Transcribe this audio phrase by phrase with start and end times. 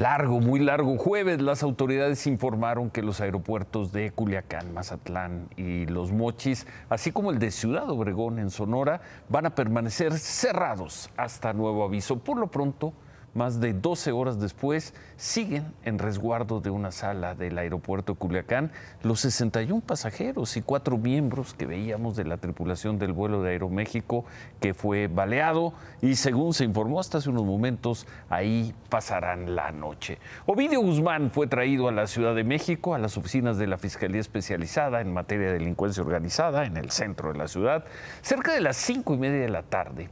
[0.00, 6.10] Largo, muy largo jueves, las autoridades informaron que los aeropuertos de Culiacán, Mazatlán y Los
[6.10, 11.84] Mochis, así como el de Ciudad Obregón en Sonora, van a permanecer cerrados hasta nuevo
[11.84, 12.18] aviso.
[12.18, 12.94] Por lo pronto,
[13.34, 19.20] más de 12 horas después, siguen en resguardo de una sala del aeropuerto Culiacán los
[19.20, 24.24] 61 pasajeros y cuatro miembros que veíamos de la tripulación del vuelo de Aeroméxico
[24.60, 30.18] que fue baleado y según se informó hasta hace unos momentos, ahí pasarán la noche.
[30.46, 34.20] Ovidio Guzmán fue traído a la Ciudad de México, a las oficinas de la Fiscalía
[34.20, 37.84] Especializada en materia de delincuencia organizada en el centro de la ciudad,
[38.22, 40.08] cerca de las cinco y media de la tarde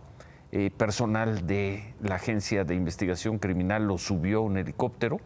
[0.51, 5.20] eh, personal de la Agencia de Investigación Criminal lo subió un helicóptero.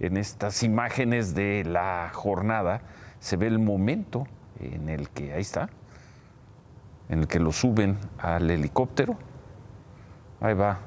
[0.00, 2.82] En estas imágenes de la jornada
[3.18, 4.26] se ve el momento
[4.60, 5.70] en el que, ahí está,
[7.08, 9.16] en el que lo suben al helicóptero.
[10.40, 10.80] Ahí va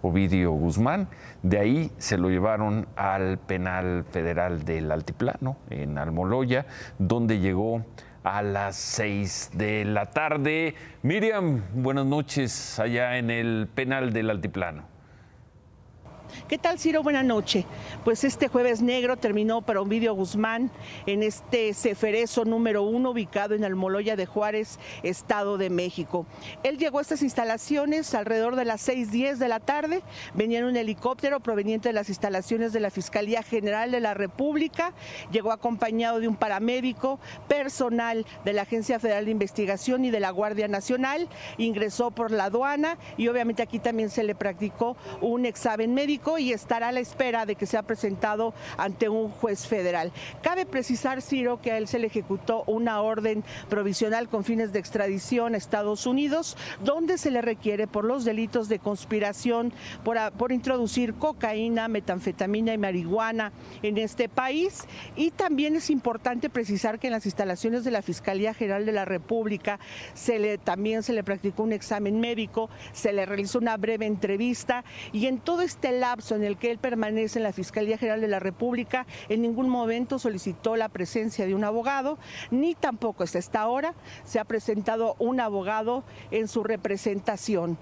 [0.00, 1.08] Ovidio Guzmán.
[1.42, 6.66] De ahí se lo llevaron al penal federal del Altiplano, en Almoloya,
[6.98, 7.84] donde llegó
[8.24, 10.74] a las seis de la tarde.
[11.02, 14.93] Miriam, buenas noches allá en el penal del Altiplano.
[16.48, 17.02] ¿Qué tal, Ciro?
[17.02, 17.64] Buenas noches.
[18.04, 20.70] Pues este jueves negro terminó para Ovidio Guzmán
[21.06, 26.26] en este ceferezo número uno ubicado en Almoloya de Juárez, Estado de México.
[26.62, 30.02] Él llegó a estas instalaciones alrededor de las 6.10 de la tarde.
[30.34, 34.92] Venía en un helicóptero proveniente de las instalaciones de la Fiscalía General de la República.
[35.30, 40.30] Llegó acompañado de un paramédico, personal de la Agencia Federal de Investigación y de la
[40.30, 41.28] Guardia Nacional.
[41.58, 46.52] Ingresó por la aduana y obviamente aquí también se le practicó un examen médico y
[46.52, 50.10] estará a la espera de que sea presentado ante un juez federal.
[50.42, 54.78] Cabe precisar, Ciro, que a él se le ejecutó una orden provisional con fines de
[54.78, 59.72] extradición a Estados Unidos, donde se le requiere por los delitos de conspiración
[60.02, 64.84] por, por introducir cocaína, metanfetamina y marihuana en este país.
[65.16, 69.04] Y también es importante precisar que en las instalaciones de la Fiscalía General de la
[69.04, 69.78] República
[70.64, 75.38] también se le practicó un examen médico, se le realizó una breve entrevista y en
[75.38, 79.04] todo este lado en el que él permanece en la Fiscalía General de la República,
[79.28, 82.18] en ningún momento solicitó la presencia de un abogado,
[82.52, 87.78] ni tampoco hasta esta hora se ha presentado un abogado en su representación.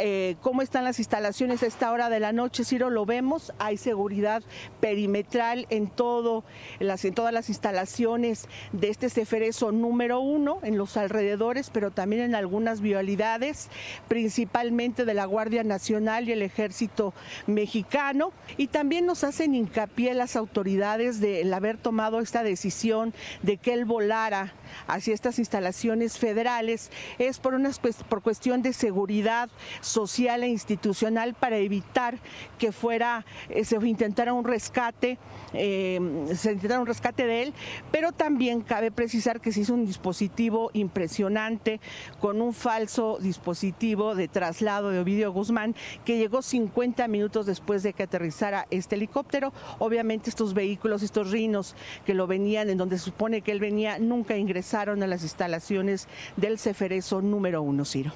[0.00, 2.90] Eh, ¿Cómo están las instalaciones a esta hora de la noche, Ciro?
[2.90, 4.42] Lo vemos, hay seguridad
[4.80, 6.42] perimetral en, todo,
[6.80, 12.22] las, en todas las instalaciones de este ceferezo número uno, en los alrededores, pero también
[12.22, 13.68] en algunas vialidades,
[14.08, 17.14] principalmente de la Guardia Nacional y el Ejército
[17.46, 23.56] Mexicano mexicano y también nos hacen hincapié las autoridades de haber tomado esta decisión de
[23.56, 24.52] que él volara
[24.86, 27.70] hacia estas instalaciones federales es por una
[28.08, 32.18] por cuestión de seguridad social e institucional para evitar
[32.58, 35.18] que fuera eh, se intentara un rescate
[35.52, 35.98] eh,
[36.36, 37.54] se intentara un rescate de él
[37.90, 41.80] pero también cabe precisar que se hizo un dispositivo impresionante
[42.20, 45.74] con un falso dispositivo de traslado de Ovidio Guzmán
[46.04, 51.74] que llegó 50 minutos después de que aterrizara este helicóptero obviamente estos vehículos estos rinos
[52.06, 56.06] que lo venían en donde se supone que él venía nunca ingresaron a las instalaciones
[56.36, 58.12] del Ceferezo número uno, Ciro.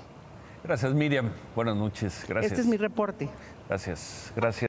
[0.64, 1.30] Gracias, Miriam.
[1.56, 2.24] Buenas noches.
[2.28, 2.52] Gracias.
[2.52, 3.28] Este es mi reporte.
[3.68, 4.32] Gracias.
[4.36, 4.68] Gracias.